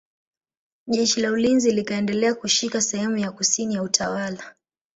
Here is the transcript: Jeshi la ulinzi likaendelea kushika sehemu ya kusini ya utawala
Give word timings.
Jeshi 0.87 1.21
la 1.21 1.31
ulinzi 1.31 1.71
likaendelea 1.71 2.33
kushika 2.35 2.81
sehemu 2.81 3.17
ya 3.17 3.31
kusini 3.31 3.75
ya 3.75 3.83
utawala 3.83 4.55